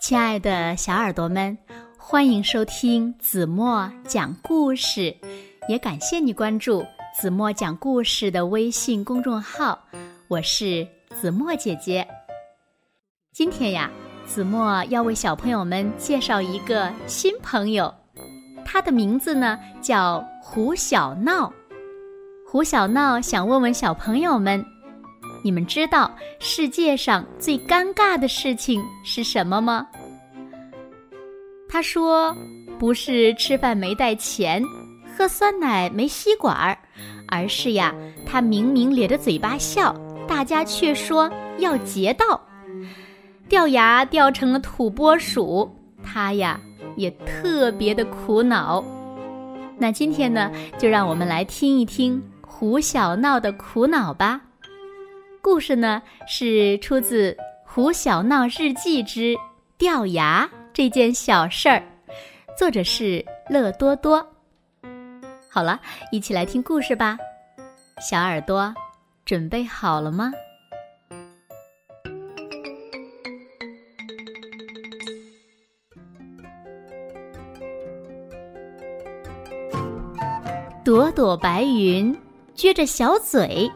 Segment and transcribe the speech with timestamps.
[0.00, 1.56] 亲爱的小耳朵们，
[1.98, 5.14] 欢迎收听子墨讲故事，
[5.68, 9.78] 也感谢你关注子墨讲故事的微信公众号。
[10.28, 10.86] 我是
[11.20, 12.06] 子墨姐姐。
[13.32, 13.90] 今天呀，
[14.24, 17.92] 子墨要为小朋友们介绍一个新朋友，
[18.64, 21.52] 他的名字呢叫胡小闹。
[22.46, 24.64] 胡小闹想问问小朋友们。
[25.42, 29.86] 你们知道世界上最尴尬的事情是什么吗？
[31.68, 32.34] 他说
[32.78, 34.62] ：“不是吃饭没带钱，
[35.16, 36.76] 喝酸奶没吸管儿，
[37.28, 37.94] 而是呀，
[38.26, 39.94] 他明明咧着嘴巴笑，
[40.26, 42.40] 大家却说要劫道，
[43.48, 45.70] 掉牙掉成了土拨鼠，
[46.02, 46.58] 他呀
[46.96, 48.82] 也特别的苦恼。
[49.76, 54.40] 那今天呢，就让我们来听一听胡小闹的苦恼吧。”
[55.40, 57.32] 故事呢是出自
[57.64, 59.36] 《胡小闹日记之
[59.76, 61.78] 掉牙这件小事儿》，
[62.56, 64.24] 作者是乐多多。
[65.48, 65.80] 好了，
[66.12, 67.16] 一起来听故事吧，
[68.00, 68.74] 小耳朵
[69.24, 70.32] 准备好了吗？
[80.84, 82.16] 朵朵白云
[82.56, 83.70] 撅着小嘴，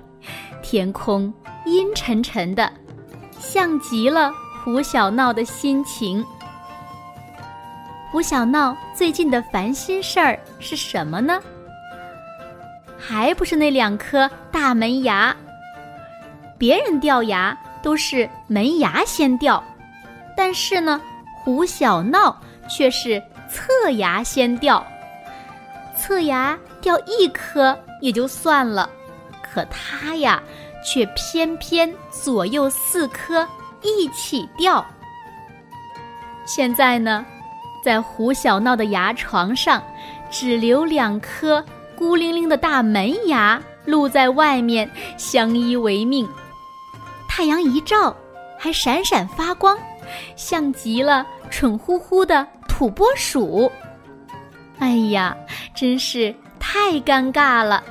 [0.63, 1.33] 天空。
[1.73, 2.71] 阴沉沉的，
[3.39, 4.31] 像极了
[4.63, 6.23] 胡小闹的心情。
[8.11, 11.41] 胡小闹最近的烦心事儿是什么呢？
[12.99, 15.35] 还不是那两颗大门牙。
[16.59, 19.65] 别人掉牙都是门牙先掉，
[20.37, 21.01] 但是呢，
[21.43, 24.87] 胡小闹却是侧牙先掉。
[25.97, 28.91] 侧牙掉一颗也就算了，
[29.43, 30.43] 可他呀。
[30.85, 33.47] 却偏偏左右四颗
[33.83, 34.85] 一起掉。
[36.45, 37.25] 现在呢，
[37.85, 39.83] 在胡小闹的牙床上，
[40.31, 41.65] 只留两颗
[41.97, 46.29] 孤零零的大门牙露在外面，相依为命。
[47.29, 48.15] 太阳一照，
[48.59, 49.79] 还闪闪发光，
[50.37, 53.71] 像极了蠢乎乎的土拨鼠。
[54.79, 55.37] 哎呀，
[55.75, 57.83] 真是太尴尬了。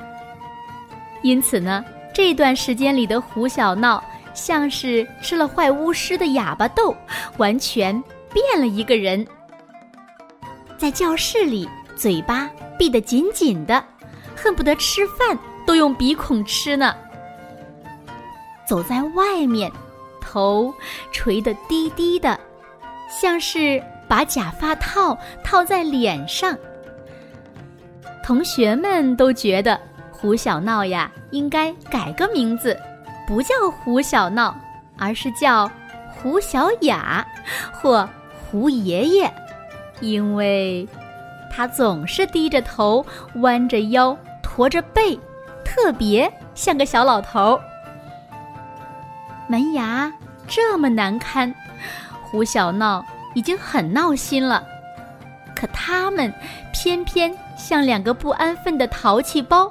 [1.22, 1.84] 因此呢。
[2.12, 4.02] 这段时间里的胡小闹
[4.34, 6.94] 像是吃了坏巫师的哑巴豆，
[7.38, 7.92] 完全
[8.32, 9.26] 变了一个人。
[10.76, 13.82] 在教室里，嘴巴闭得紧紧的，
[14.36, 16.94] 恨不得吃饭都用鼻孔吃呢。
[18.66, 19.70] 走在外面，
[20.20, 20.72] 头
[21.12, 22.38] 垂得低低的，
[23.08, 26.56] 像是把假发套套在脸上。
[28.22, 29.80] 同学们都觉得。
[30.22, 32.78] 胡小闹呀，应该改个名字，
[33.26, 34.54] 不叫胡小闹，
[34.96, 35.68] 而是叫
[36.14, 37.26] 胡小雅
[37.72, 39.28] 或胡爷爷，
[39.98, 40.88] 因为
[41.50, 43.04] 他总是低着头、
[43.40, 45.18] 弯着腰、驼着背，
[45.64, 47.60] 特别像个小老头。
[49.48, 50.10] 门牙
[50.46, 51.52] 这么难堪，
[52.22, 53.04] 胡小闹
[53.34, 54.64] 已经很闹心了，
[55.56, 56.32] 可他们
[56.72, 59.68] 偏偏像两个不安分的淘气包。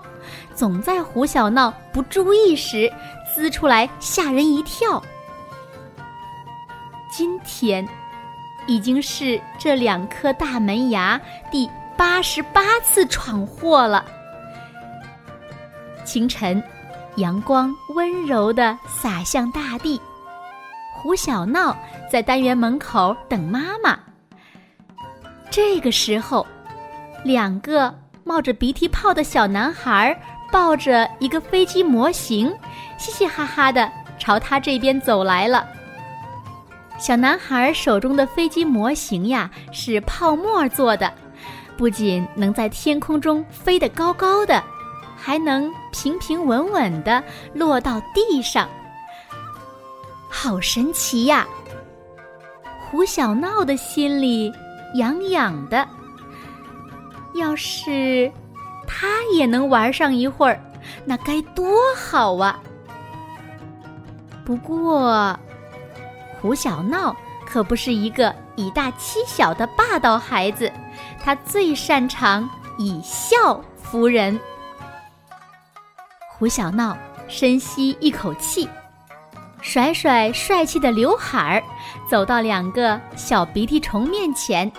[0.53, 2.92] 总在胡小闹不注意时
[3.34, 5.02] 滋出来吓人一跳。
[7.12, 7.88] 今天
[8.68, 11.20] 已经是这两颗大门牙
[11.52, 14.06] 第八十八次闯祸了。
[16.06, 16.62] 清晨，
[17.18, 20.02] 阳光温柔的洒向大地。
[20.96, 21.75] 胡小闹
[22.12, 23.97] 在单元门口等妈妈。
[25.50, 26.46] 这个时候，
[27.24, 27.94] 两个
[28.24, 30.20] 冒着鼻涕泡的小男孩。
[30.52, 32.54] 抱着一个飞机模型，
[32.98, 33.90] 嘻嘻哈哈的
[34.20, 35.66] 朝他这边走来了。
[37.00, 41.09] 小男孩手中的飞机模型呀，是泡沫做的，
[41.78, 44.62] 不仅能在天空中飞得高高的，
[45.16, 48.68] 还能平平稳稳的落到地上。
[50.28, 51.47] 好神奇呀！
[52.78, 54.52] 胡小闹的心里
[54.96, 55.88] 痒痒的。
[57.34, 58.32] 要是……
[58.88, 60.60] 他也能玩上一会儿，
[61.06, 62.60] 那该多好啊！
[64.44, 65.40] 不过，
[66.42, 70.70] 胡小闹可不是一个以大欺小的霸道孩子，
[71.24, 74.38] 他最擅长以笑服人。
[76.28, 76.98] 胡小闹
[77.30, 78.68] 深吸一口气，
[79.62, 81.64] 甩甩帅气的刘海儿，
[82.10, 84.70] 走到两个小鼻涕虫面前。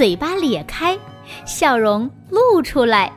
[0.00, 0.98] 嘴巴咧开，
[1.44, 3.12] 笑容露出来。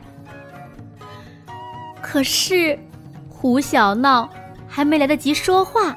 [2.02, 2.78] 可是，
[3.26, 4.28] 胡小闹
[4.68, 5.96] 还没来得及说话，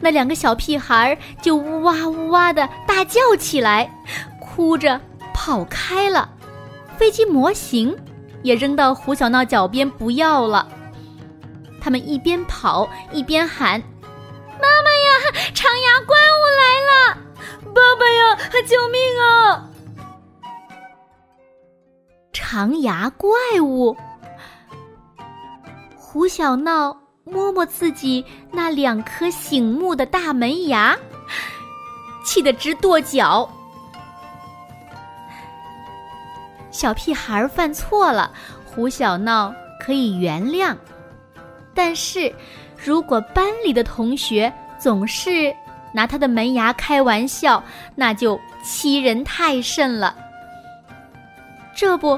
[0.00, 3.88] 那两个小屁孩就呜哇呜哇的大叫起来，
[4.40, 5.00] 哭着
[5.32, 6.28] 跑开了。
[6.98, 7.96] 飞机模型
[8.42, 10.66] 也扔到胡小闹脚边不要了。
[11.80, 13.80] 他们一边跑一边喊
[14.60, 17.18] ：“妈妈呀，长牙怪物来了！
[17.72, 18.36] 爸爸呀，
[18.66, 19.70] 救命啊！”
[22.54, 23.30] 长牙怪
[23.60, 23.96] 物，
[25.96, 30.96] 胡小闹摸摸自己那两颗醒目的大门牙，
[32.24, 33.50] 气得直跺脚。
[36.70, 38.30] 小屁孩犯错了，
[38.64, 40.76] 胡小闹可以原谅，
[41.74, 42.32] 但是，
[42.76, 45.52] 如果班里的同学总是
[45.92, 47.60] 拿他的门牙开玩笑，
[47.96, 50.16] 那就欺人太甚了。
[51.74, 52.16] 这不，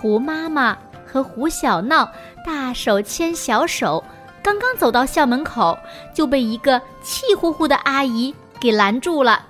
[0.00, 0.74] 胡妈妈
[1.06, 2.10] 和胡小闹
[2.46, 4.02] 大手牵小手，
[4.42, 5.78] 刚刚走到校门口，
[6.14, 9.44] 就被一个气呼呼的阿姨给拦住了。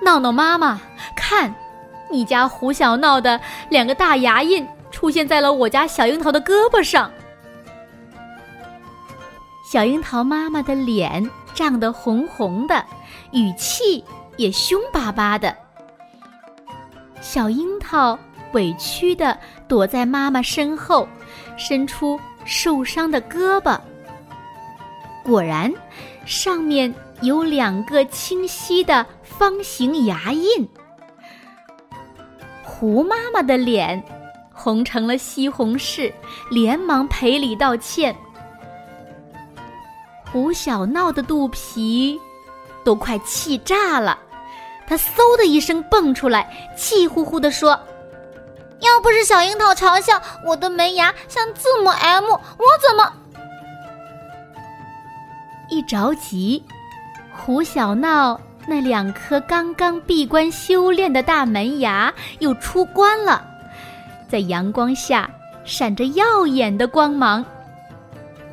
[0.00, 0.80] 闹闹妈妈，
[1.16, 1.52] 看。
[2.12, 7.10] 你家胡小闹的两个大牙印出现在了我家小樱桃的胳膊上，
[9.72, 12.84] 小樱桃妈妈的脸涨得红红的，
[13.32, 14.04] 语气
[14.36, 15.56] 也凶巴巴的。
[17.20, 18.18] 小樱桃
[18.52, 19.38] 委屈的
[19.68, 21.08] 躲在妈妈身后，
[21.56, 23.78] 伸出受伤的胳膊。
[25.22, 25.72] 果然，
[26.24, 30.68] 上面有两个清晰的方形牙印。
[32.64, 34.02] 胡妈妈的脸
[34.52, 36.12] 红成了西红柿，
[36.50, 38.14] 连忙赔礼道歉。
[40.32, 42.18] 胡小闹的肚皮
[42.84, 44.18] 都快气炸了，
[44.86, 47.78] 他嗖的一声蹦出来，气呼呼地说
[48.80, 53.12] ：“要不是小樱桃嘲笑我的门牙像字母 M，我怎么……”
[55.68, 56.64] 一着急，
[57.32, 58.40] 胡小闹。
[58.66, 63.42] 那两颗刚刚闭关修炼的大门牙又出关了，
[64.28, 65.28] 在阳光下
[65.64, 67.42] 闪着耀眼的光芒，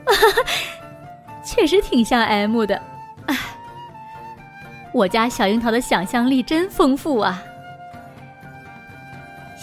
[0.06, 0.42] 哈 哈
[1.46, 2.82] 确实挺像 M 的。
[4.94, 7.44] 我家小樱桃的想象力真丰富啊！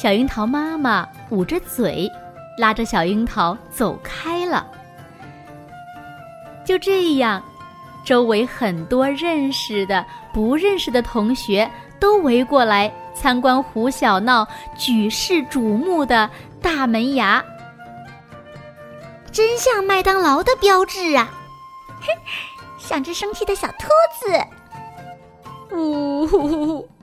[0.05, 2.13] 小樱桃妈妈捂着嘴，
[2.59, 4.71] 拉着小樱桃走开了。
[6.63, 7.43] 就这样。
[8.05, 11.67] 周围很多认识的、不认识的同学
[11.99, 14.47] 都围过来参观胡小闹
[14.77, 16.29] 举世瞩目的
[16.61, 17.43] 大门牙，
[19.33, 21.33] 真像麦当劳的标志啊！
[22.03, 22.13] 嘿，
[22.77, 23.89] 像只生气的小兔
[24.21, 24.39] 子。
[25.75, 26.89] 呜呼呼呼！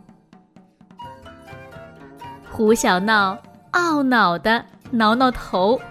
[2.62, 3.36] 胡小闹
[3.72, 5.82] 懊恼的挠挠头，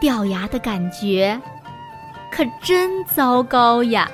[0.00, 1.40] 掉牙的感觉。
[2.32, 4.10] 可真糟糕呀！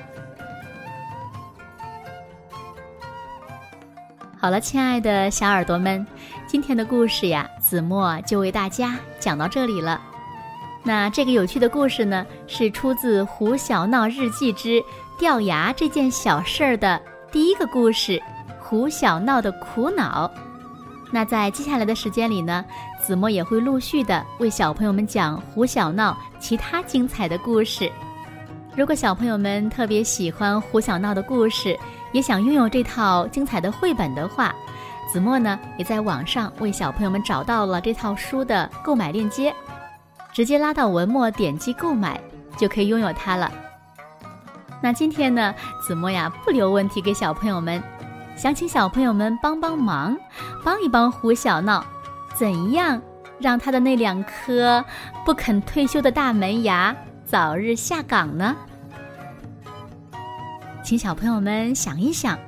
[4.39, 6.07] 好了，亲爱的小耳朵们，
[6.47, 9.99] 今天的故事呀，子墨就为大家讲到这里了。
[10.83, 14.85] 那这个有趣的故事呢，是出自《胡小闹日记之
[15.19, 17.01] 掉牙这件小事儿》的
[17.33, 18.23] 第一个故事——
[18.61, 20.31] 胡小闹的苦恼。
[21.11, 22.65] 那在接下来的时间里呢，
[23.01, 27.91] 子墨也会陆续的为小朋友们讲胡小闹其他精彩的故事。
[28.77, 31.77] 如果小朋友们特别喜欢胡小闹的故事，
[32.13, 34.55] 也想拥有这套精彩的绘本的话，
[35.13, 39.53] 子墨呢也在网上为小朋友们找到了这套书的购买链接，
[40.33, 42.21] 直接拉到文末点击购买
[42.57, 43.51] 就可以拥有它了。
[44.81, 47.83] 那今天呢，子墨呀不留问题给小朋友们，
[48.39, 50.17] 想请小朋友们帮帮忙，
[50.65, 51.85] 帮一帮胡小闹，
[52.37, 53.03] 怎样
[53.41, 54.83] 让他的那两颗
[55.25, 58.55] 不肯退休的大门牙早日下岗呢？
[60.85, 62.39] 请小朋友们想一想，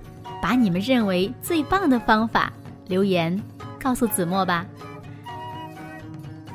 [0.41, 2.53] 把你们认为最棒的方法
[2.87, 3.43] 留言
[3.83, 4.65] 告诉子墨吧。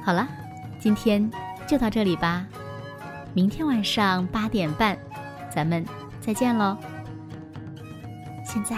[0.01, 0.25] 好了，
[0.80, 1.30] 今天
[1.68, 2.46] 就到这里吧，
[3.34, 4.98] 明天晚上八点半，
[5.54, 5.86] 咱们
[6.22, 6.77] 再见喽。
[8.46, 8.77] 现在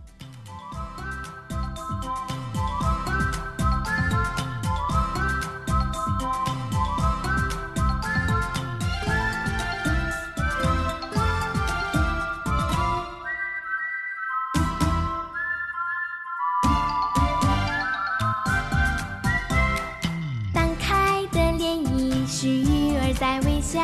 [23.21, 23.79] 在微笑，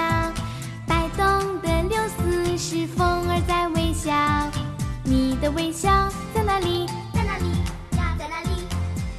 [0.87, 4.11] 摆动的柳丝是风儿在微笑。
[5.03, 6.87] 你的微笑在哪里？
[7.13, 7.45] 在哪里
[7.95, 8.15] 呀？
[8.17, 8.65] 在哪里？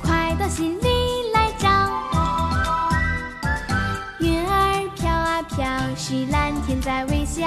[0.02, 1.68] 快到心里来找。
[4.18, 7.46] 云儿飘啊飘，是蓝天在微笑；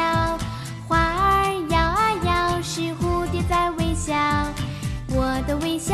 [0.88, 4.16] 花儿摇啊摇，是蝴蝶在微笑。
[5.10, 5.94] 我的微笑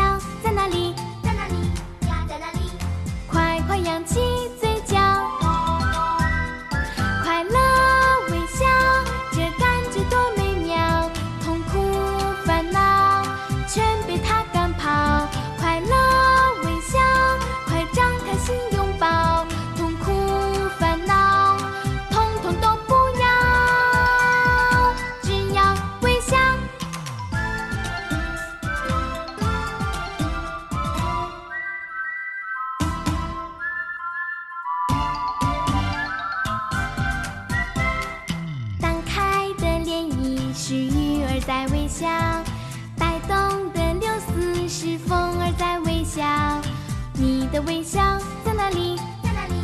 [47.68, 48.00] 微笑
[48.46, 48.96] 在哪里？
[49.22, 49.56] 在哪里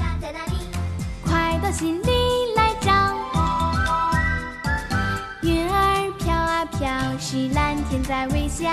[0.00, 0.16] 呀？
[0.18, 0.54] 在哪里？
[1.22, 2.90] 快到心里来找。
[5.42, 6.88] 云儿飘啊飘，
[7.18, 8.66] 是蓝天在微笑；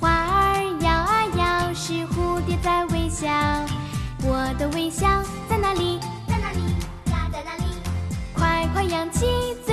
[0.00, 3.28] 花儿摇啊摇，是蝴蝶在微笑。
[4.24, 5.06] 我的微笑
[5.48, 6.00] 在哪里？
[6.26, 6.60] 在哪里
[7.12, 7.28] 呀？
[7.32, 7.64] 在哪里？
[8.34, 9.26] 快快扬起
[9.64, 9.71] 嘴。